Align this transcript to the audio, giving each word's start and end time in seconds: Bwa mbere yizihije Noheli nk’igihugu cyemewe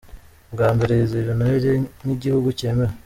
Bwa 0.53 0.69
mbere 0.75 0.91
yizihije 0.93 1.33
Noheli 1.37 1.71
nk’igihugu 2.03 2.47
cyemewe 2.59 2.93